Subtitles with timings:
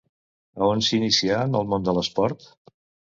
[0.61, 2.47] A on s'inicià en el món de l'esport?